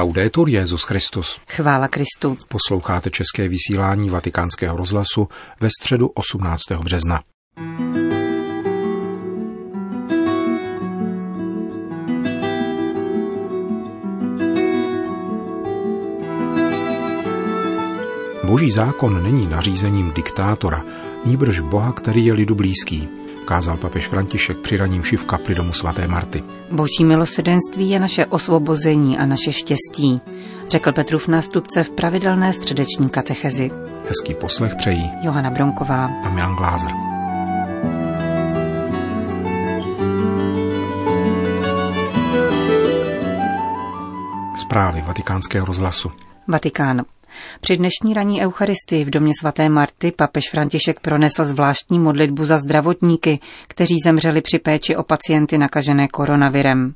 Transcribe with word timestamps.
Laudetur 0.00 0.48
Jezus 0.48 0.82
Christus. 0.82 1.40
Chvála 1.48 1.88
Kristu. 1.88 2.36
Posloucháte 2.48 3.10
české 3.10 3.48
vysílání 3.48 4.10
Vatikánského 4.10 4.76
rozhlasu 4.76 5.28
ve 5.60 5.68
středu 5.80 6.08
18. 6.08 6.62
března. 6.82 7.22
Boží 18.44 18.70
zákon 18.70 19.22
není 19.22 19.46
nařízením 19.46 20.12
diktátora, 20.12 20.84
níbrž 21.24 21.60
Boha, 21.60 21.92
který 21.92 22.26
je 22.26 22.32
lidu 22.32 22.54
blízký, 22.54 23.08
kázal 23.50 23.76
papež 23.76 24.08
František 24.08 24.56
při 24.56 24.76
raním 24.76 25.02
v 25.02 25.24
kapli 25.24 25.54
domu 25.54 25.72
svaté 25.72 26.06
Marty. 26.06 26.42
Boží 26.70 27.04
milosedenství 27.04 27.90
je 27.90 28.00
naše 28.00 28.26
osvobození 28.26 29.18
a 29.18 29.26
naše 29.26 29.52
štěstí, 29.52 30.20
řekl 30.68 30.92
Petrův 30.92 31.28
nástupce 31.28 31.82
v 31.82 31.90
pravidelné 31.90 32.52
středeční 32.52 33.08
katechezi. 33.08 33.70
Hezký 34.08 34.34
poslech 34.34 34.74
přejí 34.74 35.10
Johana 35.22 35.50
Bronková 35.50 36.10
a 36.24 36.28
Milan 36.28 36.56
Glázer. 36.56 36.92
Zprávy 44.56 45.02
vatikánského 45.06 45.66
rozhlasu. 45.66 46.10
Vatikán. 46.48 47.02
Při 47.60 47.76
dnešní 47.76 48.14
ranní 48.14 48.42
eucharistii 48.42 49.04
v 49.04 49.10
domě 49.10 49.32
svaté 49.40 49.68
Marty 49.68 50.12
papež 50.12 50.50
František 50.50 51.00
pronesl 51.00 51.44
zvláštní 51.44 51.98
modlitbu 51.98 52.44
za 52.44 52.58
zdravotníky, 52.58 53.40
kteří 53.68 53.96
zemřeli 54.04 54.40
při 54.40 54.58
péči 54.58 54.96
o 54.96 55.02
pacienty 55.02 55.58
nakažené 55.58 56.08
koronavirem. 56.08 56.94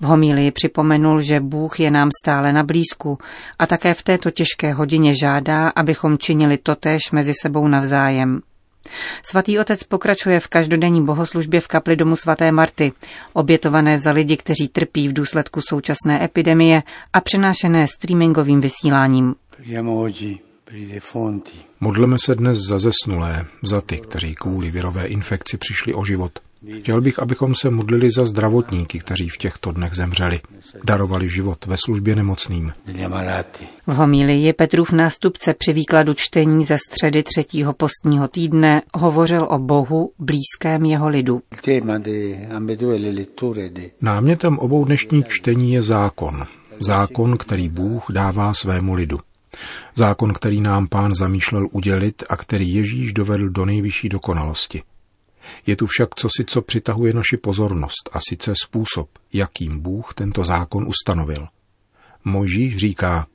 V 0.00 0.04
homílii 0.04 0.50
připomenul, 0.50 1.20
že 1.20 1.40
Bůh 1.40 1.80
je 1.80 1.90
nám 1.90 2.08
stále 2.24 2.52
na 2.52 2.62
blízku 2.62 3.18
a 3.58 3.66
také 3.66 3.94
v 3.94 4.02
této 4.02 4.30
těžké 4.30 4.72
hodině 4.72 5.14
žádá, 5.14 5.68
abychom 5.68 6.18
činili 6.18 6.58
totéž 6.58 7.10
mezi 7.12 7.32
sebou 7.42 7.68
navzájem. 7.68 8.40
Svatý 9.22 9.58
otec 9.58 9.84
pokračuje 9.84 10.40
v 10.40 10.48
každodenní 10.48 11.04
bohoslužbě 11.04 11.60
v 11.60 11.68
kapli 11.68 11.96
domu 11.96 12.16
svaté 12.16 12.52
Marty, 12.52 12.92
obětované 13.32 13.98
za 13.98 14.10
lidi, 14.10 14.36
kteří 14.36 14.68
trpí 14.68 15.08
v 15.08 15.12
důsledku 15.12 15.60
současné 15.68 16.24
epidemie 16.24 16.82
a 17.12 17.20
přenášené 17.20 17.86
streamingovým 17.86 18.60
vysíláním. 18.60 19.34
Modleme 21.80 22.16
se 22.24 22.34
dnes 22.34 22.58
za 22.58 22.78
zesnulé, 22.78 23.46
za 23.62 23.80
ty, 23.80 23.96
kteří 23.96 24.34
kvůli 24.34 24.70
virové 24.70 25.06
infekci 25.06 25.56
přišli 25.56 25.94
o 25.94 26.04
život. 26.04 26.38
Chtěl 26.80 27.00
bych, 27.00 27.18
abychom 27.18 27.54
se 27.54 27.70
modlili 27.70 28.10
za 28.16 28.24
zdravotníky, 28.24 28.98
kteří 28.98 29.28
v 29.28 29.36
těchto 29.36 29.72
dnech 29.72 29.94
zemřeli. 29.94 30.40
Darovali 30.84 31.28
život 31.28 31.66
ve 31.66 31.76
službě 31.84 32.16
nemocným. 32.16 32.72
V 33.86 33.92
homílii 33.92 34.52
Petrův 34.52 34.92
nástupce 34.92 35.54
při 35.54 35.72
výkladu 35.72 36.14
čtení 36.14 36.64
ze 36.64 36.76
středy 36.88 37.22
třetího 37.22 37.72
postního 37.72 38.28
týdne 38.28 38.82
hovořil 38.94 39.46
o 39.50 39.58
Bohu 39.58 40.12
blízkém 40.18 40.84
jeho 40.84 41.08
lidu. 41.08 41.42
Námětem 44.00 44.58
obou 44.58 44.84
dnešních 44.84 45.28
čtení 45.28 45.72
je 45.72 45.82
zákon. 45.82 46.44
Zákon, 46.80 47.36
který 47.38 47.68
Bůh 47.68 48.04
dává 48.10 48.54
svému 48.54 48.94
lidu. 48.94 49.18
Zákon, 49.94 50.32
který 50.32 50.60
nám 50.60 50.88
pán 50.88 51.14
zamýšlel 51.14 51.68
udělit 51.72 52.22
a 52.28 52.36
který 52.36 52.74
Ježíš 52.74 53.12
dovedl 53.12 53.48
do 53.48 53.64
nejvyšší 53.64 54.08
dokonalosti. 54.08 54.82
Je 55.66 55.76
tu 55.76 55.86
však 55.86 56.14
cosi, 56.14 56.44
co 56.46 56.62
přitahuje 56.62 57.12
naši 57.12 57.36
pozornost, 57.36 58.10
a 58.12 58.18
sice 58.28 58.52
způsob, 58.64 59.08
jakým 59.32 59.80
Bůh 59.80 60.14
tento 60.14 60.44
zákon 60.44 60.88
ustanovil. 60.88 61.48
Mojžíš 62.24 62.76
říká, 62.76 63.26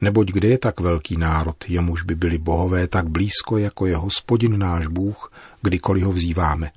neboť 0.00 0.28
kde 0.32 0.48
je 0.48 0.58
tak 0.58 0.80
velký 0.80 1.16
národ, 1.16 1.56
jemuž 1.68 2.02
by 2.02 2.14
byli 2.14 2.38
bohové 2.38 2.88
tak 2.88 3.08
blízko, 3.08 3.58
jako 3.58 3.86
je 3.86 3.96
hospodin 3.96 4.58
náš 4.58 4.86
Bůh, 4.86 5.32
kdykoliv 5.62 6.04
ho 6.04 6.12
vzýváme. 6.12 6.70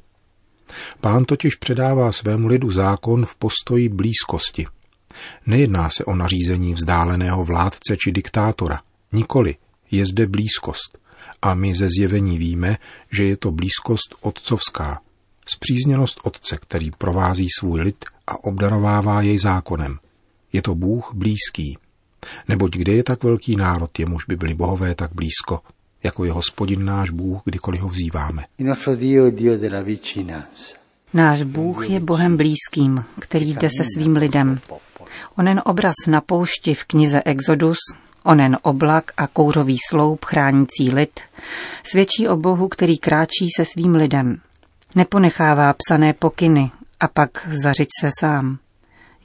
Pán 1.01 1.25
totiž 1.25 1.55
předává 1.55 2.11
svému 2.11 2.47
lidu 2.47 2.71
zákon 2.71 3.25
v 3.25 3.35
postoji 3.35 3.89
blízkosti– 3.89 4.65
Nejedná 5.45 5.89
se 5.89 6.05
o 6.05 6.15
nařízení 6.15 6.73
vzdáleného 6.73 7.43
vládce 7.43 7.97
či 7.97 8.11
diktátora. 8.11 8.81
Nikoli, 9.11 9.55
je 9.91 10.05
zde 10.05 10.27
blízkost. 10.27 10.97
A 11.41 11.53
my 11.53 11.75
ze 11.75 11.87
zjevení 11.89 12.37
víme, 12.37 12.77
že 13.11 13.23
je 13.23 13.37
to 13.37 13.51
blízkost 13.51 14.15
otcovská. 14.21 15.01
Spřízněnost 15.45 16.19
otce, 16.23 16.57
který 16.61 16.91
provází 16.91 17.47
svůj 17.59 17.81
lid 17.81 18.05
a 18.27 18.43
obdarovává 18.43 19.21
jej 19.21 19.39
zákonem. 19.39 19.97
Je 20.53 20.61
to 20.61 20.75
Bůh 20.75 21.11
blízký. 21.13 21.77
Neboť 22.47 22.71
kde 22.71 22.93
je 22.93 23.03
tak 23.03 23.23
velký 23.23 23.55
národ, 23.55 23.99
jemuž 23.99 24.25
by 24.25 24.35
byli 24.35 24.53
bohové 24.53 24.95
tak 24.95 25.11
blízko, 25.13 25.59
jako 26.03 26.25
je 26.25 26.31
hospodin 26.31 26.85
náš 26.85 27.09
Bůh, 27.09 27.41
kdykoliv 27.45 27.81
ho 27.81 27.89
vzýváme. 27.89 28.45
Náš 31.13 31.43
Bůh 31.43 31.89
je 31.89 31.99
Bohem 31.99 32.37
blízkým, 32.37 33.05
který 33.19 33.53
jde 33.53 33.69
se 33.69 33.83
svým 33.93 34.15
lidem. 34.15 34.59
Onen 35.37 35.61
obraz 35.65 35.95
na 36.07 36.21
poušti 36.21 36.73
v 36.73 36.85
knize 36.85 37.21
Exodus, 37.25 37.77
onen 38.23 38.57
oblak 38.61 39.11
a 39.17 39.27
kouřový 39.27 39.77
sloup 39.89 40.25
chránící 40.25 40.91
lid, 40.93 41.19
svědčí 41.83 42.27
o 42.27 42.37
Bohu, 42.37 42.67
který 42.67 42.97
kráčí 42.97 43.47
se 43.57 43.65
svým 43.65 43.95
lidem. 43.95 44.41
Neponechává 44.95 45.73
psané 45.73 46.13
pokyny 46.13 46.71
a 46.99 47.07
pak 47.07 47.47
zařiď 47.51 47.87
se 48.01 48.09
sám. 48.19 48.57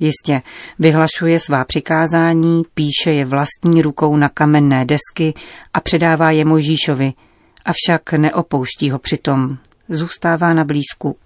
Jistě, 0.00 0.42
vyhlašuje 0.78 1.40
svá 1.40 1.64
přikázání, 1.64 2.62
píše 2.74 3.12
je 3.12 3.24
vlastní 3.24 3.82
rukou 3.82 4.16
na 4.16 4.28
kamenné 4.28 4.84
desky 4.84 5.34
a 5.74 5.80
předává 5.80 6.30
je 6.30 6.44
Mojžíšovi, 6.44 7.12
avšak 7.64 8.12
neopouští 8.12 8.90
ho 8.90 8.98
přitom, 8.98 9.58
zůstává 9.88 10.54
na 10.54 10.64
blízku. 10.64 11.16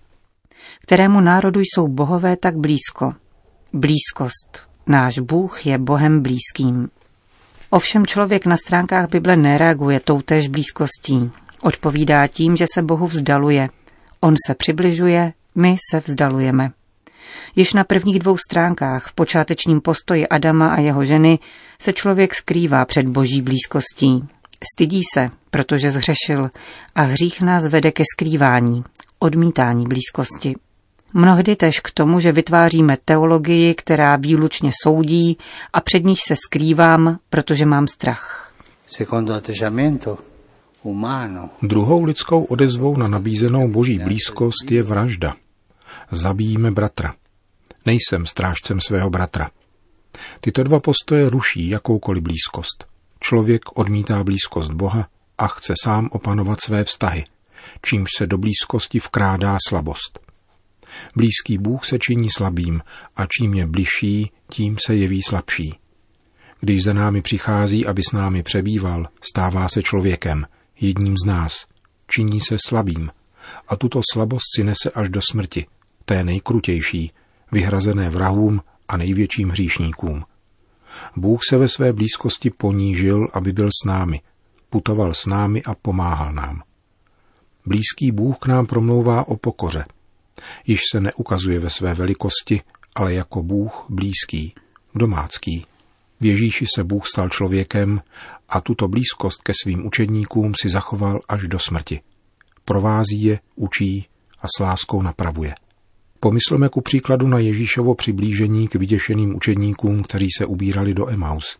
Kterému 0.82 1.20
národu 1.20 1.60
jsou 1.60 1.88
bohové 1.88 2.36
tak 2.36 2.56
blízko– 2.56 3.12
Blízkost. 3.72 4.68
Náš 4.86 5.18
Bůh 5.18 5.66
je 5.66 5.78
Bohem 5.78 6.22
blízkým. 6.22 6.88
Ovšem 7.70 8.06
člověk 8.06 8.46
na 8.46 8.56
stránkách 8.56 9.08
Bible 9.08 9.36
nereaguje 9.36 10.00
toutéž 10.00 10.48
blízkostí. 10.48 11.30
Odpovídá 11.60 12.26
tím, 12.26 12.56
že 12.56 12.64
se 12.74 12.82
Bohu 12.82 13.06
vzdaluje. 13.06 13.68
On 14.20 14.34
se 14.46 14.54
přibližuje, 14.54 15.32
my 15.54 15.76
se 15.90 16.00
vzdalujeme. 16.00 16.70
Již 17.56 17.72
na 17.72 17.84
prvních 17.84 18.18
dvou 18.18 18.36
stránkách 18.36 19.06
v 19.06 19.12
počátečním 19.12 19.80
postoji 19.80 20.28
Adama 20.28 20.68
a 20.68 20.80
jeho 20.80 21.04
ženy 21.04 21.38
se 21.80 21.92
člověk 21.92 22.34
skrývá 22.34 22.84
před 22.84 23.08
boží 23.08 23.42
blízkostí. 23.42 24.28
Stydí 24.74 25.02
se, 25.14 25.30
protože 25.50 25.90
zhřešil 25.90 26.50
a 26.94 27.02
hřích 27.02 27.42
nás 27.42 27.66
vede 27.66 27.92
ke 27.92 28.02
skrývání, 28.14 28.84
odmítání 29.18 29.86
blízkosti. 29.86 30.54
Mnohdy 31.14 31.56
tež 31.56 31.80
k 31.80 31.90
tomu, 31.90 32.20
že 32.20 32.32
vytváříme 32.32 32.96
teologii, 33.04 33.74
která 33.74 34.16
výlučně 34.16 34.70
soudí 34.82 35.38
a 35.72 35.80
před 35.80 36.04
níž 36.04 36.20
se 36.28 36.34
skrývám, 36.36 37.18
protože 37.30 37.66
mám 37.66 37.86
strach. 37.86 38.52
Druhou 41.62 42.04
lidskou 42.04 42.44
odezvou 42.44 42.96
na 42.96 43.08
nabízenou 43.08 43.68
boží 43.68 43.98
blízkost 43.98 44.70
je 44.70 44.82
vražda. 44.82 45.34
Zabijíme 46.10 46.70
bratra. 46.70 47.14
Nejsem 47.86 48.26
strážcem 48.26 48.80
svého 48.80 49.10
bratra. 49.10 49.50
Tyto 50.40 50.62
dva 50.62 50.80
postoje 50.80 51.30
ruší 51.30 51.68
jakoukoliv 51.68 52.22
blízkost. 52.22 52.86
Člověk 53.20 53.78
odmítá 53.78 54.24
blízkost 54.24 54.72
Boha 54.72 55.08
a 55.38 55.46
chce 55.46 55.74
sám 55.84 56.08
opanovat 56.12 56.60
své 56.60 56.84
vztahy, 56.84 57.24
čímž 57.82 58.08
se 58.18 58.26
do 58.26 58.38
blízkosti 58.38 58.98
vkrádá 58.98 59.56
slabost. 59.68 60.27
Blízký 61.16 61.58
Bůh 61.58 61.84
se 61.84 61.98
činí 61.98 62.28
slabým 62.36 62.82
a 63.16 63.26
čím 63.26 63.54
je 63.54 63.66
bližší, 63.66 64.30
tím 64.50 64.76
se 64.86 64.94
jeví 64.94 65.22
slabší. 65.22 65.78
Když 66.60 66.84
za 66.84 66.92
námi 66.92 67.22
přichází, 67.22 67.86
aby 67.86 68.02
s 68.02 68.12
námi 68.12 68.42
přebýval, 68.42 69.08
stává 69.20 69.68
se 69.68 69.82
člověkem, 69.82 70.46
jedním 70.80 71.14
z 71.24 71.26
nás, 71.26 71.66
činí 72.10 72.40
se 72.40 72.56
slabým 72.66 73.10
a 73.68 73.76
tuto 73.76 74.00
slabost 74.12 74.44
si 74.56 74.64
nese 74.64 74.90
až 74.94 75.08
do 75.08 75.20
smrti, 75.30 75.66
té 76.04 76.24
nejkrutější, 76.24 77.12
vyhrazené 77.52 78.08
vrahům 78.08 78.60
a 78.88 78.96
největším 78.96 79.48
hříšníkům. 79.48 80.24
Bůh 81.16 81.40
se 81.50 81.56
ve 81.56 81.68
své 81.68 81.92
blízkosti 81.92 82.50
ponížil, 82.50 83.28
aby 83.32 83.52
byl 83.52 83.68
s 83.68 83.86
námi, 83.86 84.20
putoval 84.70 85.14
s 85.14 85.26
námi 85.26 85.62
a 85.62 85.74
pomáhal 85.74 86.32
nám. 86.32 86.62
Blízký 87.66 88.12
Bůh 88.12 88.38
k 88.38 88.46
nám 88.46 88.66
promlouvá 88.66 89.28
o 89.28 89.36
pokoře– 89.36 89.84
Již 90.66 90.80
se 90.92 91.00
neukazuje 91.00 91.58
ve 91.58 91.70
své 91.70 91.94
velikosti, 91.94 92.60
ale 92.94 93.14
jako 93.14 93.42
Bůh 93.42 93.86
blízký, 93.88 94.54
domácký. 94.94 95.66
V 96.20 96.26
Ježíši 96.26 96.64
se 96.74 96.84
Bůh 96.84 97.06
stal 97.06 97.28
člověkem 97.28 98.02
a 98.48 98.60
tuto 98.60 98.88
blízkost 98.88 99.42
ke 99.42 99.52
svým 99.62 99.86
učedníkům 99.86 100.52
si 100.62 100.68
zachoval 100.68 101.20
až 101.28 101.48
do 101.48 101.58
smrti. 101.58 102.00
Provází 102.64 103.22
je, 103.22 103.40
učí 103.56 104.06
a 104.42 104.46
s 104.56 104.60
láskou 104.60 105.02
napravuje. 105.02 105.54
Pomysleme 106.20 106.68
ku 106.68 106.80
příkladu 106.80 107.26
na 107.28 107.38
Ježíšovo 107.38 107.94
přiblížení 107.94 108.68
k 108.68 108.74
vyděšeným 108.74 109.36
učedníkům, 109.36 110.02
kteří 110.02 110.28
se 110.38 110.46
ubírali 110.46 110.94
do 110.94 111.08
Emaus. 111.08 111.58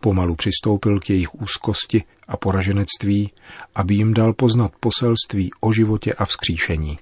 Pomalu 0.00 0.34
přistoupil 0.34 1.00
k 1.00 1.10
jejich 1.10 1.34
úzkosti 1.34 2.02
a 2.28 2.36
poraženectví, 2.36 3.32
aby 3.74 3.94
jim 3.94 4.14
dal 4.14 4.32
poznat 4.32 4.72
poselství 4.80 5.50
o 5.60 5.72
životě 5.72 6.12
a 6.12 6.24
vzkříšení. 6.24 6.98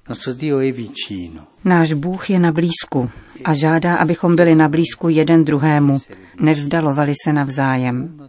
Náš 1.65 1.93
Bůh 1.93 2.31
je 2.31 2.39
na 2.39 2.53
blízku 2.53 3.11
a 3.45 3.55
žádá, 3.55 3.97
abychom 3.97 4.37
byli 4.37 4.55
na 4.55 4.69
blízku 4.69 5.09
jeden 5.09 5.45
druhému, 5.45 5.99
nevzdalovali 6.41 7.13
se 7.25 7.33
navzájem. 7.33 8.29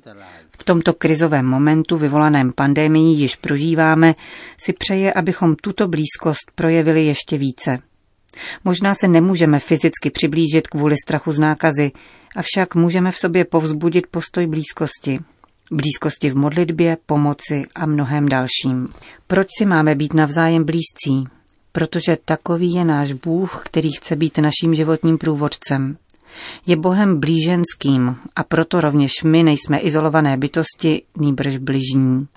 V 0.59 0.63
tomto 0.63 0.93
krizovém 0.93 1.45
momentu 1.45 1.97
vyvolaném 1.97 2.53
pandemií 2.53 3.19
již 3.19 3.35
prožíváme, 3.35 4.15
si 4.57 4.73
přeje, 4.73 5.13
abychom 5.13 5.55
tuto 5.55 5.87
blízkost 5.87 6.51
projevili 6.55 7.05
ještě 7.05 7.37
více. 7.37 7.79
Možná 8.63 8.95
se 8.95 9.07
nemůžeme 9.07 9.59
fyzicky 9.59 10.09
přiblížit 10.09 10.67
kvůli 10.67 10.95
strachu 11.05 11.31
z 11.31 11.39
nákazy, 11.39 11.91
avšak 12.35 12.75
můžeme 12.75 13.11
v 13.11 13.17
sobě 13.17 13.45
povzbudit 13.45 14.07
postoj 14.07 14.47
blízkosti. 14.47 15.19
Blízkosti 15.71 16.29
v 16.29 16.35
modlitbě, 16.35 16.97
pomoci 17.05 17.65
a 17.75 17.85
mnohem 17.85 18.29
dalším. 18.29 18.87
Proč 19.27 19.47
si 19.57 19.65
máme 19.65 19.95
být 19.95 20.13
navzájem 20.13 20.63
blízcí? 20.63 21.27
Protože 21.71 22.17
takový 22.25 22.73
je 22.73 22.85
náš 22.85 23.13
Bůh, 23.13 23.61
který 23.65 23.91
chce 23.91 24.15
být 24.15 24.37
naším 24.37 24.75
životním 24.75 25.17
průvodcem. 25.17 25.97
Je 26.65 26.75
Bohem 26.75 27.19
blíženským 27.19 28.15
a 28.35 28.43
proto 28.43 28.81
rovněž 28.81 29.11
my 29.23 29.43
nejsme 29.43 29.79
izolované 29.79 30.37
bytosti, 30.37 31.01
nýbrž 31.17 31.57
bližní. 31.57 32.27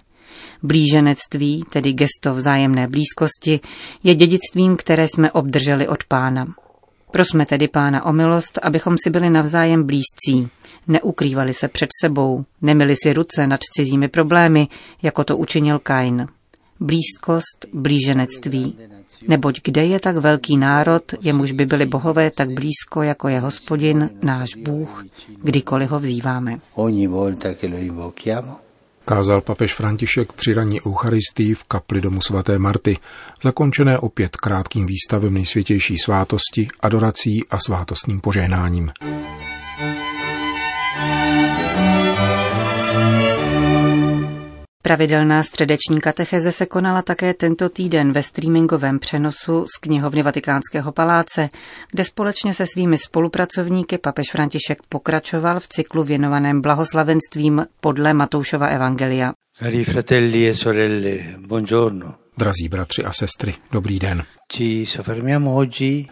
Blíženectví, 0.63 1.65
tedy 1.73 1.93
gesto 1.93 2.35
vzájemné 2.35 2.89
blízkosti, 2.89 3.61
je 4.03 4.15
dědictvím, 4.15 4.77
které 4.77 5.09
jsme 5.09 5.33
obdrželi 5.33 5.89
od 5.89 6.05
pána. 6.05 6.47
Prosme 7.11 7.47
tedy 7.47 7.69
pána 7.69 8.05
o 8.05 8.13
milost, 8.13 8.59
abychom 8.63 8.97
si 9.05 9.11
byli 9.11 9.31
navzájem 9.31 9.85
blízcí, 9.85 10.49
neukrývali 10.87 11.55
se 11.55 11.69
před 11.69 11.89
sebou, 12.05 12.45
nemili 12.63 12.95
si 13.03 13.13
ruce 13.13 13.47
nad 13.47 13.61
cizími 13.77 14.09
problémy, 14.09 14.69
jako 15.03 15.25
to 15.25 15.37
učinil 15.37 15.79
Kain. 15.79 16.27
Blízkost, 16.81 17.67
blíženectví. 17.73 18.77
Neboť 19.29 19.61
kde 19.65 19.85
je 19.85 20.01
tak 20.01 20.17
velký 20.17 20.57
národ, 20.57 21.03
jemuž 21.21 21.53
by 21.53 21.67
byli 21.67 21.87
bohové 21.87 22.31
tak 22.31 22.49
blízko, 22.51 23.03
jako 23.03 23.29
je 23.29 23.41
hospodin, 23.41 24.11
náš 24.23 24.55
Bůh, 24.57 25.05
kdykoliv 25.43 25.91
ho 25.91 25.99
vzýváme 26.01 26.61
kázal 29.05 29.41
papež 29.41 29.75
František 29.75 30.33
při 30.33 30.55
raní 30.55 30.81
Eucharistii 30.87 31.55
v 31.55 31.65
kapli 31.65 32.01
domu 32.01 32.21
svaté 32.21 32.59
Marty, 32.59 32.99
zakončené 33.43 33.99
opět 33.99 34.37
krátkým 34.37 34.87
výstavem 34.87 35.35
nejsvětější 35.35 35.99
svátosti, 35.99 36.69
adorací 36.81 37.45
a 37.51 37.59
svátostním 37.59 38.21
požehnáním. 38.21 38.93
Pravidelná 44.83 45.43
středeční 45.43 46.01
katecheze 46.01 46.53
se 46.53 46.67
konala 46.67 47.03
také 47.03 47.35
tento 47.35 47.69
týden 47.69 48.13
ve 48.13 48.23
streamingovém 48.23 48.99
přenosu 48.99 49.65
z 49.77 49.79
knihovny 49.81 50.23
Vatikánského 50.23 50.93
paláce, 50.93 51.51
kde 51.93 52.05
společně 52.05 52.55
se 52.55 52.67
svými 52.67 52.99
spolupracovníky 52.99 53.99
papež 53.99 54.31
František 54.31 54.79
pokračoval 54.89 55.61
v 55.61 55.69
cyklu 55.69 56.05
věnovaném 56.05 56.61
blahoslavenstvím 56.61 57.67
podle 57.81 58.15
Matoušova 58.15 58.67
Evangelia. 58.67 59.33
Cari 59.59 59.85
fratelli 59.85 60.49
e 60.49 60.55
sorelle, 60.55 61.19
buongiorno. 61.39 62.15
Drazí 62.39 62.69
bratři 62.69 63.05
a 63.05 63.13
sestry, 63.13 63.55
dobrý 63.73 63.99
den. 63.99 64.25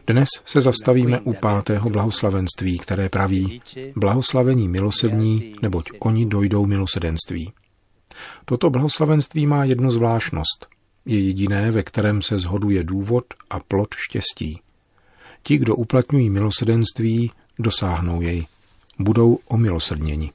Dnes 0.06 0.28
se 0.44 0.60
zastavíme 0.60 1.20
u 1.20 1.32
pátého 1.32 1.90
blahoslavenství, 1.90 2.78
které 2.78 3.08
praví 3.08 3.60
blahoslavení 3.96 4.68
milosrdní, 4.68 5.54
neboť 5.62 5.90
oni 6.00 6.26
dojdou 6.26 6.66
milosedenství. 6.66 7.52
Toto 8.44 8.70
blahoslavenství 8.70 9.46
má 9.46 9.64
jednu 9.64 9.90
zvláštnost. 9.90 10.66
Je 11.06 11.20
jediné, 11.20 11.70
ve 11.70 11.82
kterém 11.82 12.22
se 12.22 12.38
zhoduje 12.38 12.84
důvod 12.84 13.24
a 13.50 13.60
plot 13.60 13.94
štěstí. 13.94 14.60
Ti, 15.42 15.58
kdo 15.58 15.76
uplatňují 15.76 16.30
milosedenství, 16.30 17.30
dosáhnou 17.58 18.20
jej. 18.20 18.46
Budou 18.98 19.38
omilosrdněni. 19.48 20.32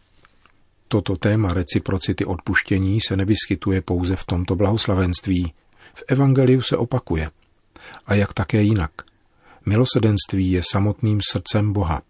Toto 0.88 1.16
téma 1.16 1.54
reciprocity 1.54 2.26
odpuštění 2.26 3.02
se 3.02 3.18
nevyskytuje 3.18 3.82
pouze 3.82 4.16
v 4.16 4.24
tomto 4.26 4.56
blahoslavenství. 4.56 5.54
V 5.94 6.04
evangeliu 6.08 6.62
se 6.62 6.78
opakuje. 6.78 7.32
A 8.06 8.14
jak 8.14 8.34
také 8.34 8.62
jinak. 8.62 8.92
Milosedenství 9.66 10.52
je 10.52 10.62
samotným 10.72 11.20
srdcem 11.32 11.74
Boha. 11.74 12.02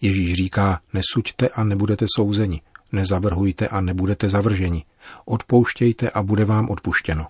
Ježíš 0.00 0.34
říká, 0.34 0.80
nesuďte 0.92 1.48
a 1.48 1.64
nebudete 1.64 2.06
souzeni 2.16 2.60
nezavrhujte 2.92 3.68
a 3.68 3.80
nebudete 3.80 4.28
zavrženi, 4.28 4.84
odpouštějte 5.24 6.10
a 6.10 6.22
bude 6.22 6.44
vám 6.44 6.70
odpuštěno. 6.70 7.26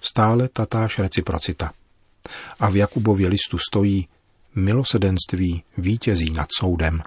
Stále 0.00 0.48
tatáž 0.48 0.98
reciprocita. 0.98 1.72
A 2.60 2.70
v 2.70 2.76
Jakubově 2.76 3.28
listu 3.28 3.58
stojí 3.58 4.08
milosedenství 4.56 5.62
vítězí 5.78 6.30
nad 6.30 6.48
soudem. 6.58 7.02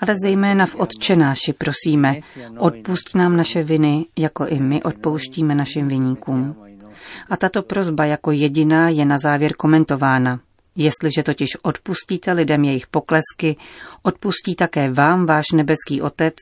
Ale 0.00 0.14
zejména 0.22 0.66
v 0.66 0.74
Otčenáši 0.74 1.52
prosíme, 1.52 2.20
odpust 2.58 3.14
nám 3.14 3.36
naše 3.36 3.62
viny, 3.62 4.06
jako 4.18 4.46
i 4.46 4.60
my 4.60 4.82
odpouštíme 4.82 5.54
našim 5.54 5.88
viníkům. 5.88 6.56
A 7.30 7.36
tato 7.36 7.62
prozba 7.62 8.04
jako 8.04 8.30
jediná 8.30 8.88
je 8.88 9.04
na 9.04 9.18
závěr 9.18 9.52
komentována. 9.52 10.40
Jestliže 10.76 11.22
totiž 11.22 11.48
odpustíte 11.62 12.32
lidem 12.32 12.64
jejich 12.64 12.86
poklesky, 12.86 13.56
odpustí 14.02 14.54
také 14.54 14.90
vám 14.90 15.26
váš 15.26 15.44
nebeský 15.54 16.02
Otec, 16.02 16.34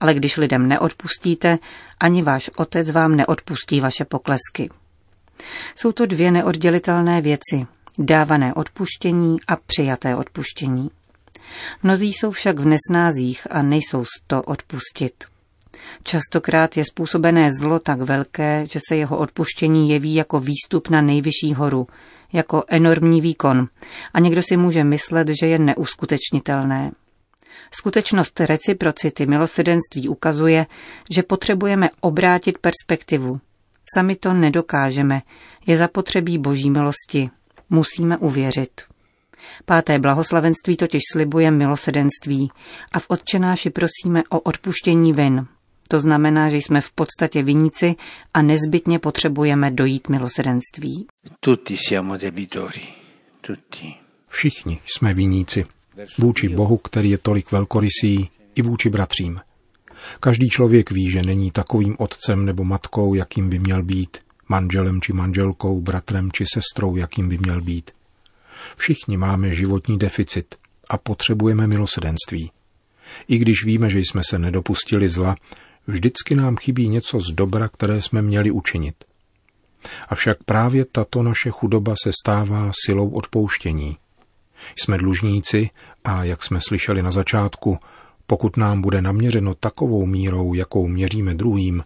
ale 0.00 0.14
když 0.14 0.36
lidem 0.36 0.68
neodpustíte, 0.68 1.58
ani 2.00 2.22
váš 2.22 2.50
Otec 2.56 2.90
vám 2.90 3.16
neodpustí 3.16 3.80
vaše 3.80 4.04
poklesky. 4.04 4.70
Jsou 5.74 5.92
to 5.92 6.06
dvě 6.06 6.30
neoddělitelné 6.30 7.20
věci, 7.20 7.66
dávané 7.98 8.54
odpuštění 8.54 9.36
a 9.48 9.56
přijaté 9.56 10.16
odpuštění. 10.16 10.90
Mnozí 11.82 12.12
jsou 12.12 12.30
však 12.30 12.58
v 12.58 12.66
nesnázích 12.66 13.46
a 13.50 13.62
nejsou 13.62 14.04
z 14.04 14.26
to 14.26 14.42
odpustit. 14.42 15.33
Častokrát 16.02 16.76
je 16.76 16.84
způsobené 16.84 17.50
zlo 17.60 17.78
tak 17.78 18.00
velké, 18.00 18.66
že 18.70 18.78
se 18.88 18.96
jeho 18.96 19.18
odpuštění 19.18 19.90
jeví 19.90 20.14
jako 20.14 20.40
výstup 20.40 20.88
na 20.88 21.00
nejvyšší 21.00 21.54
horu, 21.54 21.86
jako 22.32 22.64
enormní 22.68 23.20
výkon 23.20 23.68
a 24.14 24.20
někdo 24.20 24.42
si 24.42 24.56
může 24.56 24.84
myslet, 24.84 25.28
že 25.40 25.46
je 25.46 25.58
neuskutečnitelné. 25.58 26.90
Skutečnost 27.70 28.40
reciprocity 28.40 29.26
milosedenství 29.26 30.08
ukazuje, 30.08 30.66
že 31.10 31.22
potřebujeme 31.22 31.90
obrátit 32.00 32.58
perspektivu. 32.58 33.40
Sami 33.94 34.16
to 34.16 34.32
nedokážeme, 34.32 35.22
je 35.66 35.76
zapotřebí 35.76 36.38
boží 36.38 36.70
milosti. 36.70 37.30
Musíme 37.70 38.18
uvěřit. 38.18 38.70
Páté 39.64 39.98
blahoslavenství 39.98 40.76
totiž 40.76 41.02
slibuje 41.12 41.50
milosedenství 41.50 42.50
a 42.92 42.98
v 42.98 43.06
odčenáši 43.08 43.70
prosíme 43.70 44.22
o 44.28 44.40
odpuštění 44.40 45.12
vin. 45.12 45.46
To 45.88 46.00
znamená, 46.00 46.48
že 46.48 46.56
jsme 46.56 46.80
v 46.80 46.92
podstatě 46.92 47.42
viníci 47.42 47.94
a 48.34 48.42
nezbytně 48.42 48.98
potřebujeme 48.98 49.70
dojít 49.70 50.08
milosedenství. 50.08 51.06
Všichni 54.28 54.80
jsme 54.86 55.14
viníci. 55.14 55.66
Vůči 56.18 56.48
Bohu, 56.48 56.76
který 56.76 57.10
je 57.10 57.18
tolik 57.18 57.52
velkorysý, 57.52 58.28
i 58.54 58.62
vůči 58.62 58.90
bratřím. 58.90 59.40
Každý 60.20 60.48
člověk 60.48 60.90
ví, 60.90 61.10
že 61.10 61.22
není 61.22 61.50
takovým 61.50 61.96
otcem 61.98 62.44
nebo 62.44 62.64
matkou, 62.64 63.14
jakým 63.14 63.48
by 63.48 63.58
měl 63.58 63.82
být, 63.82 64.16
manželem 64.48 65.00
či 65.00 65.12
manželkou, 65.12 65.80
bratrem 65.80 66.32
či 66.32 66.44
sestrou, 66.54 66.96
jakým 66.96 67.28
by 67.28 67.38
měl 67.38 67.60
být. 67.60 67.90
Všichni 68.76 69.16
máme 69.16 69.54
životní 69.54 69.98
deficit 69.98 70.54
a 70.88 70.98
potřebujeme 70.98 71.66
milosedenství. 71.66 72.50
I 73.28 73.38
když 73.38 73.64
víme, 73.64 73.90
že 73.90 73.98
jsme 73.98 74.22
se 74.30 74.38
nedopustili 74.38 75.08
zla, 75.08 75.36
vždycky 75.86 76.34
nám 76.34 76.56
chybí 76.56 76.88
něco 76.88 77.20
z 77.20 77.32
dobra, 77.32 77.68
které 77.68 78.02
jsme 78.02 78.22
měli 78.22 78.50
učinit. 78.50 79.04
Avšak 80.08 80.44
právě 80.44 80.84
tato 80.84 81.22
naše 81.22 81.50
chudoba 81.50 81.94
se 82.02 82.10
stává 82.22 82.70
silou 82.84 83.10
odpouštění. 83.10 83.96
Jsme 84.78 84.98
dlužníci 84.98 85.70
a, 86.04 86.24
jak 86.24 86.42
jsme 86.44 86.58
slyšeli 86.68 87.02
na 87.02 87.10
začátku, 87.10 87.78
pokud 88.26 88.56
nám 88.56 88.80
bude 88.80 89.02
naměřeno 89.02 89.54
takovou 89.54 90.06
mírou, 90.06 90.54
jakou 90.54 90.86
měříme 90.86 91.34
druhým, 91.34 91.84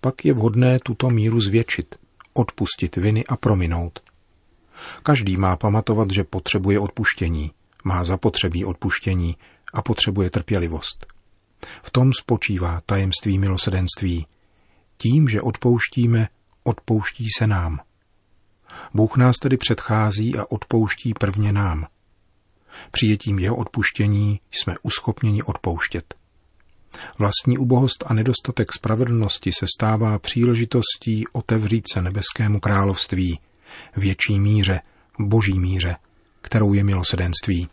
pak 0.00 0.24
je 0.24 0.32
vhodné 0.32 0.78
tuto 0.82 1.10
míru 1.10 1.40
zvětšit, 1.40 1.94
odpustit 2.32 2.96
viny 2.96 3.24
a 3.24 3.36
prominout. 3.36 4.00
Každý 5.02 5.36
má 5.36 5.56
pamatovat, 5.56 6.10
že 6.10 6.24
potřebuje 6.24 6.80
odpuštění, 6.80 7.50
má 7.84 8.04
zapotřebí 8.04 8.64
odpuštění 8.64 9.36
a 9.72 9.82
potřebuje 9.82 10.30
trpělivost. 10.30 11.15
V 11.82 11.90
tom 11.90 12.12
spočívá 12.12 12.80
tajemství 12.86 13.38
milosedenství. 13.38 14.26
Tím, 14.96 15.28
že 15.28 15.42
odpouštíme, 15.42 16.28
odpouští 16.62 17.26
se 17.38 17.46
nám. 17.46 17.80
Bůh 18.94 19.16
nás 19.16 19.36
tedy 19.42 19.56
předchází 19.56 20.36
a 20.36 20.50
odpouští 20.50 21.14
prvně 21.14 21.52
nám. 21.52 21.86
Přijetím 22.90 23.38
jeho 23.38 23.56
odpuštění 23.56 24.40
jsme 24.50 24.74
uschopněni 24.82 25.42
odpouštět. 25.42 26.14
Vlastní 27.18 27.58
ubohost 27.58 28.04
a 28.06 28.14
nedostatek 28.14 28.72
spravedlnosti 28.72 29.52
se 29.52 29.66
stává 29.76 30.18
příležitostí 30.18 31.24
otevřít 31.32 31.84
se 31.92 32.02
nebeskému 32.02 32.60
království, 32.60 33.40
větší 33.96 34.40
míře, 34.40 34.80
boží 35.18 35.58
míře, 35.58 35.96
kterou 36.46 36.72
je 36.72 36.84
milosedenství. 36.84 37.68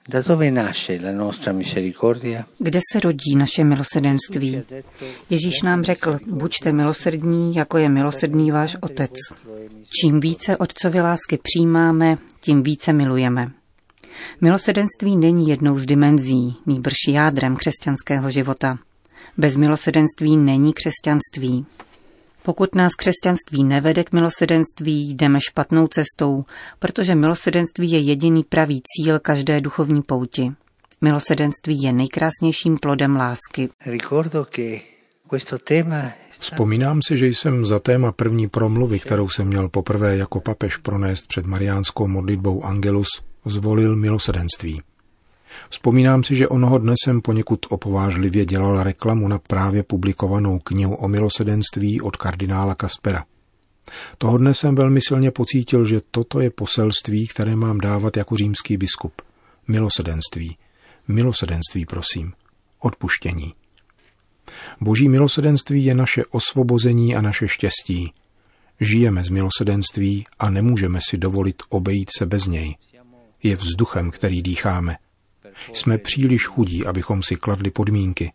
Kde 2.60 2.80
se 2.92 3.00
rodí 3.00 3.36
naše 3.36 3.63
milosedenství? 3.63 4.62
Ježíš 5.30 5.62
nám 5.62 5.84
řekl, 5.84 6.18
buďte 6.27 6.72
milosrdní, 6.72 7.56
jako 7.56 7.77
je 7.77 7.89
milosrdný 7.89 8.51
váš 8.51 8.77
otec. 8.82 9.12
Čím 10.01 10.20
více 10.20 10.58
otcovy 10.58 11.01
lásky 11.01 11.39
přijímáme, 11.44 12.15
tím 12.42 12.63
více 12.63 12.94
milujeme. 12.94 13.51
Milosedenství 14.42 15.18
není 15.18 15.50
jednou 15.50 15.80
z 15.80 15.86
dimenzí, 15.86 16.56
nýbrž 16.65 16.96
jádrem 17.10 17.56
křesťanského 17.56 18.32
života. 18.32 18.80
Bez 19.38 19.56
milosedenství 19.56 20.38
není 20.38 20.74
křesťanství. 20.74 21.65
Pokud 22.43 22.75
nás 22.75 22.91
křesťanství 22.95 23.63
nevede 23.63 24.03
k 24.03 24.12
milosedenství, 24.12 25.13
jdeme 25.13 25.39
špatnou 25.50 25.88
cestou, 25.88 26.43
protože 26.79 27.15
milosedenství 27.15 27.91
je 27.91 28.00
jediný 28.00 28.43
pravý 28.43 28.81
cíl 28.81 29.19
každé 29.19 29.62
duchovní 29.62 30.01
pouti. 30.01 30.51
Milosedenství 31.01 31.81
je 31.81 31.93
nejkrásnějším 31.93 32.77
plodem 32.77 33.15
lásky. 33.15 33.69
Vzpomínám 36.39 37.00
si, 37.07 37.17
že 37.17 37.27
jsem 37.27 37.65
za 37.65 37.79
téma 37.79 38.12
první 38.12 38.50
promluvy, 38.50 39.00
kterou 39.00 39.29
jsem 39.29 39.47
měl 39.47 39.69
poprvé 39.69 40.17
jako 40.17 40.39
papež 40.39 40.77
pronést 40.77 41.27
před 41.27 41.45
mariánskou 41.45 42.07
modlitbou 42.07 42.63
Angelus, 42.63 43.07
zvolil 43.45 43.95
milosedenství. 43.95 44.81
Vzpomínám 45.69 46.24
si, 46.24 46.36
že 46.36 46.48
onoho 46.48 46.77
dne 46.77 46.93
jsem 47.03 47.22
poněkud 47.22 47.65
opovážlivě 47.69 48.45
dělal 48.45 48.83
reklamu 48.83 49.27
na 49.27 49.39
právě 49.39 49.83
publikovanou 49.83 50.60
knihu 50.60 50.95
o 50.95 51.07
milosedenství 51.07 52.01
od 52.01 52.17
kardinála 52.17 52.75
Kaspera. 52.75 53.25
Toho 54.17 54.38
dne 54.38 54.53
jsem 54.53 54.75
velmi 54.75 55.00
silně 55.07 55.31
pocítil, 55.31 55.86
že 55.86 56.01
toto 56.12 56.39
je 56.39 56.50
poselství, 56.50 57.27
které 57.27 57.55
mám 57.55 57.77
dávat 57.77 58.17
jako 58.17 58.36
římský 58.36 58.77
biskup. 58.77 59.22
Milosedenství. 59.67 60.57
Milosedenství, 61.07 61.86
prosím. 61.86 62.33
Odpuštění. 62.79 63.53
Boží 64.81 65.10
milosedenství 65.10 65.86
je 65.86 65.95
naše 65.95 66.22
osvobození 66.31 67.15
a 67.15 67.22
naše 67.22 67.48
štěstí. 67.48 68.13
Žijeme 68.81 69.24
z 69.24 69.29
milosedenství 69.29 70.25
a 70.39 70.50
nemůžeme 70.50 71.00
si 71.10 71.17
dovolit 71.17 71.63
obejít 71.69 72.10
se 72.17 72.25
bez 72.25 72.48
něj. 72.48 72.75
Je 73.43 73.55
vzduchem, 73.55 74.12
který 74.12 74.41
dýcháme. 74.41 74.98
Jsme 75.74 75.98
příliš 75.98 76.45
chudí, 76.45 76.86
abychom 76.86 77.24
si 77.24 77.36
kladli 77.36 77.72
podmínky. 77.72 78.31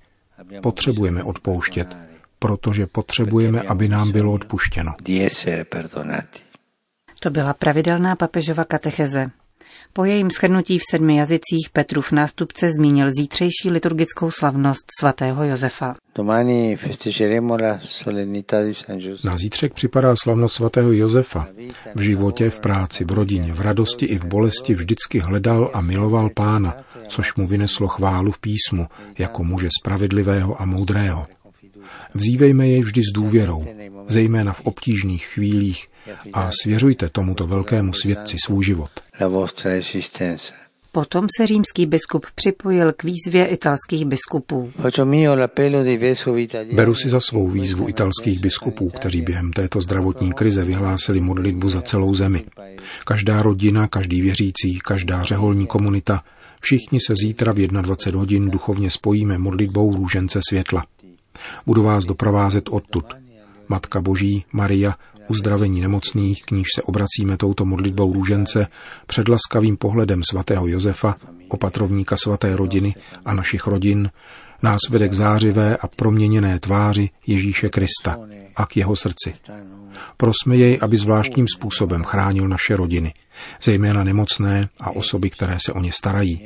Potřebujeme 0.62 1.24
odpouštět, 1.24 1.96
protože 2.38 2.86
potřebujeme, 2.86 3.62
aby 3.62 3.88
nám 3.88 4.12
bylo 4.12 4.32
odpuštěno. 4.32 4.94
To 7.20 7.30
byla 7.30 7.54
pravidelná 7.54 8.16
papežova 8.16 8.64
katecheze. 8.64 9.30
Po 9.92 10.04
jejím 10.04 10.30
shrnutí 10.30 10.78
v 10.78 10.82
sedmi 10.90 11.16
jazycích 11.16 11.68
Petrův 11.72 12.12
nástupce 12.12 12.70
zmínil 12.70 13.10
zítřejší 13.10 13.70
liturgickou 13.70 14.30
slavnost 14.30 14.84
svatého 15.00 15.44
Josefa. 15.44 15.94
Na 19.24 19.36
zítřek 19.38 19.74
připadá 19.74 20.14
slavnost 20.16 20.54
svatého 20.54 20.92
Josefa. 20.92 21.48
V 21.94 22.00
životě, 22.00 22.50
v 22.50 22.60
práci, 22.60 23.04
v 23.04 23.12
rodině, 23.12 23.52
v 23.52 23.60
radosti 23.60 24.06
i 24.06 24.18
v 24.18 24.24
bolesti 24.24 24.74
vždycky 24.74 25.18
hledal 25.18 25.70
a 25.74 25.80
miloval 25.80 26.30
pána, 26.34 26.74
což 27.08 27.34
mu 27.34 27.46
vyneslo 27.46 27.88
chválu 27.88 28.32
v 28.32 28.38
písmu, 28.38 28.86
jako 29.18 29.44
muže 29.44 29.68
spravedlivého 29.80 30.62
a 30.62 30.64
moudrého. 30.64 31.26
Vzívejme 32.14 32.68
jej 32.68 32.80
vždy 32.80 33.02
s 33.02 33.12
důvěrou, 33.14 33.66
zejména 34.08 34.52
v 34.52 34.60
obtížných 34.60 35.26
chvílích, 35.26 35.87
a 36.32 36.50
svěřujte 36.62 37.08
tomuto 37.08 37.46
velkému 37.46 37.92
svědci 37.92 38.36
svůj 38.44 38.64
život. 38.64 38.90
Potom 40.92 41.26
se 41.36 41.46
římský 41.46 41.86
biskup 41.86 42.26
připojil 42.34 42.92
k 42.92 43.04
výzvě 43.04 43.46
italských 43.46 44.04
biskupů. 44.04 44.72
Beru 46.72 46.94
si 46.94 47.10
za 47.10 47.20
svou 47.20 47.48
výzvu 47.48 47.88
italských 47.88 48.40
biskupů, 48.40 48.90
kteří 48.90 49.22
během 49.22 49.52
této 49.52 49.80
zdravotní 49.80 50.32
krize 50.32 50.64
vyhlásili 50.64 51.20
modlitbu 51.20 51.68
za 51.68 51.82
celou 51.82 52.14
zemi. 52.14 52.44
Každá 53.04 53.42
rodina, 53.42 53.88
každý 53.88 54.22
věřící, 54.22 54.78
každá 54.84 55.22
řeholní 55.22 55.66
komunita, 55.66 56.22
všichni 56.60 56.98
se 57.06 57.14
zítra 57.22 57.52
v 57.52 57.56
21 57.56 58.20
hodin 58.20 58.50
duchovně 58.50 58.90
spojíme 58.90 59.38
modlitbou 59.38 59.96
růžence 59.96 60.40
světla. 60.48 60.84
Budu 61.66 61.82
vás 61.82 62.04
doprovázet 62.04 62.68
odtud. 62.68 63.04
Matka 63.68 64.00
Boží, 64.00 64.44
Maria, 64.52 64.94
uzdravení 65.28 65.80
nemocných, 65.80 66.42
k 66.42 66.50
níž 66.50 66.66
se 66.74 66.82
obracíme 66.82 67.36
touto 67.36 67.64
modlitbou 67.64 68.12
růžence, 68.12 68.66
před 69.06 69.28
laskavým 69.28 69.76
pohledem 69.76 70.22
svatého 70.30 70.66
Josefa, 70.66 71.16
opatrovníka 71.48 72.16
svaté 72.16 72.56
rodiny 72.56 72.94
a 73.24 73.34
našich 73.34 73.66
rodin, 73.66 74.10
nás 74.62 74.80
vede 74.90 75.08
k 75.08 75.12
zářivé 75.12 75.76
a 75.76 75.88
proměněné 75.88 76.60
tváři 76.60 77.10
Ježíše 77.26 77.68
Krista 77.68 78.18
a 78.56 78.66
k 78.66 78.76
jeho 78.76 78.96
srdci. 78.96 79.34
Prosme 80.16 80.56
jej, 80.56 80.78
aby 80.80 80.96
zvláštním 80.96 81.46
způsobem 81.56 82.04
chránil 82.04 82.48
naše 82.48 82.76
rodiny, 82.76 83.14
zejména 83.62 84.04
nemocné 84.04 84.68
a 84.80 84.90
osoby, 84.90 85.30
které 85.30 85.56
se 85.66 85.72
o 85.72 85.80
ně 85.80 85.92
starají, 85.92 86.40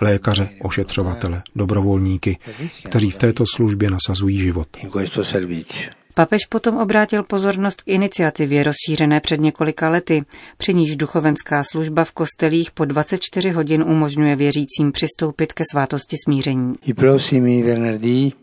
lékaře, 0.00 0.48
ošetřovatele, 0.62 1.42
dobrovolníky, 1.56 2.38
kteří 2.84 3.10
v 3.10 3.18
této 3.18 3.44
službě 3.54 3.90
nasazují 3.90 4.38
život. 4.38 4.68
Papež 6.18 6.46
potom 6.48 6.76
obrátil 6.76 7.22
pozornost 7.22 7.82
k 7.82 7.88
iniciativě 7.88 8.64
rozšířené 8.64 9.20
před 9.20 9.40
několika 9.40 9.88
lety, 9.88 10.24
při 10.56 10.74
níž 10.74 10.96
duchovenská 10.96 11.62
služba 11.72 12.04
v 12.04 12.12
kostelích 12.12 12.70
po 12.70 12.84
24 12.84 13.50
hodin 13.50 13.82
umožňuje 13.82 14.36
věřícím 14.36 14.92
přistoupit 14.92 15.52
ke 15.52 15.64
svátosti 15.72 16.16
smíření. 16.24 16.74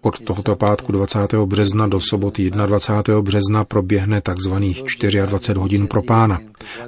Od 0.01 0.19
tohoto 0.19 0.55
pátku 0.55 0.91
20. 0.91 1.33
března 1.33 1.87
do 1.87 1.99
soboty 1.99 2.51
21. 2.51 3.21
března 3.21 3.63
proběhne 3.63 4.21
tzv. 4.21 4.53
24 4.53 5.59
hodin 5.59 5.87
pro 5.87 6.01
pána. 6.01 6.39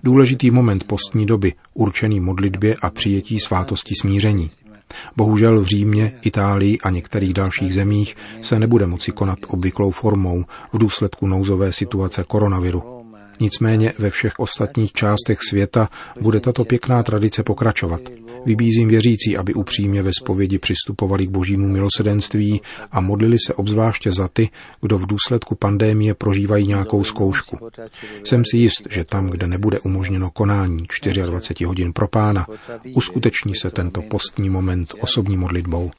Důležitý 0.04 0.52
moment 0.52 0.84
postní 0.84 1.26
doby, 1.26 1.54
určený 1.74 2.20
modlitbě 2.20 2.76
a 2.82 2.90
přijetí 2.90 3.40
svátosti 3.40 3.94
smíření. 4.02 4.50
Bohužel 5.16 5.62
v 5.62 5.66
Římě, 5.66 6.14
Itálii 6.22 6.80
a 6.80 6.90
některých 6.90 7.34
dalších 7.34 7.74
zemích 7.74 8.16
se 8.42 8.60
nebude 8.60 8.88
moci 8.88 9.12
konat 9.12 9.40
obvyklou 9.48 9.92
formou 9.92 10.46
v 10.74 10.78
důsledku 10.78 11.28
nouzové 11.28 11.74
situace 11.74 12.24
koronaviru. 12.28 12.84
Nicméně 13.40 13.94
ve 13.98 14.10
všech 14.10 14.34
ostatních 14.40 14.94
částech 14.94 15.40
světa 15.50 15.90
bude 16.22 16.40
tato 16.40 16.66
pěkná 16.66 17.04
tradice 17.04 17.44
pokračovat. 17.44 18.02
Vybízím 18.48 18.90
věřící, 18.90 19.38
aby 19.38 19.54
upřímně 19.54 20.04
ve 20.04 20.12
spovědi 20.20 20.60
přistupovali 20.60 21.28
k 21.28 21.30
božímu 21.30 21.68
milosedenství 21.68 22.62
a 22.92 23.02
modlili 23.02 23.38
se 23.46 23.54
obzvláště 23.54 24.12
za 24.12 24.28
ty, 24.28 24.50
kdo 24.82 24.98
v 24.98 25.08
důsledku 25.08 25.56
pandémie 25.56 26.14
prožívají 26.14 26.68
nějakou 26.68 27.04
zkoušku. 27.04 27.58
Jsem 28.24 28.44
si 28.52 28.58
jist, 28.58 28.88
že 28.90 29.04
tam, 29.04 29.30
kde 29.30 29.48
nebude 29.48 29.80
umožněno 29.80 30.32
konání 30.32 30.86
24 31.26 31.66
hodin 31.66 31.94
pro 31.94 32.08
pána, 32.08 32.48
uskuteční 32.94 33.56
se 33.56 33.70
tento 33.70 34.02
postní 34.02 34.50
moment 34.50 34.94
osobní 35.00 35.38
modlitbou. 35.38 35.92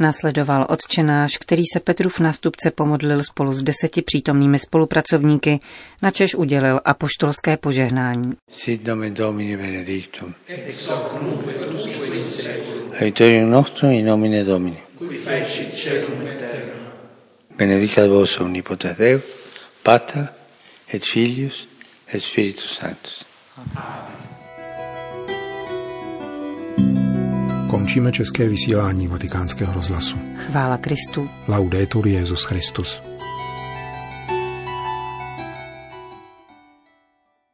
Nasledoval 0.00 0.66
odčenáš, 0.68 1.36
který 1.38 1.62
se 1.72 1.80
Petrův 1.80 2.20
nástupce 2.20 2.70
pomodlil 2.70 3.22
spolu 3.22 3.52
s 3.52 3.62
deseti 3.62 4.02
přítomnými 4.02 4.58
spolupracovníky, 4.58 5.58
načež 6.02 6.34
udělil 6.34 6.80
apoštolské 6.84 7.56
požehnání. 7.56 8.32
Sit 8.48 8.86
nomen 8.86 9.14
Domini 9.14 9.56
benedictum. 9.56 10.34
Ex 10.46 10.88
hoc 10.88 11.22
nunc 11.22 11.42
et 11.48 11.74
usque 11.74 12.14
in 12.14 12.22
seculum. 12.22 12.92
Aiuterium 13.00 13.50
nostrum 13.50 13.90
in 13.90 14.04
nomine 14.04 14.44
Domini. 14.44 14.76
Qui 14.98 15.16
fecit 15.16 15.70
celum 15.74 16.26
et 16.26 16.38
terra. 16.38 16.74
Benedicat 17.58 18.08
vos 18.08 18.40
omnipotens 18.40 18.96
Deus, 18.96 19.22
Pater 19.82 20.28
et 20.92 21.04
Filius 21.04 21.66
et 22.12 22.20
Spiritus 22.20 22.70
Sanctus. 22.70 23.24
Amen. 23.74 24.28
Končíme 27.70 28.12
české 28.12 28.48
vysílání 28.48 29.08
vatikánského 29.08 29.72
rozhlasu. 29.72 30.16
Chvála 30.36 30.76
Kristu. 30.76 31.28
Laudetur 31.48 32.08
Jezus 32.08 32.44
Christus. 32.44 33.02